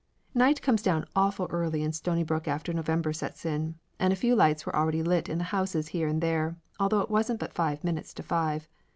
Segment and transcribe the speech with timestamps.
[0.33, 4.65] Night comes down awful early in Stonybrook after November sets in, and a few lights
[4.65, 8.11] was already lit in the houses here and there, although it wasn't but five minutes
[8.15, 8.67] to five.